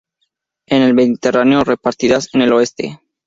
[0.65, 2.99] En el Mediterráneo, repartidas en el oeste.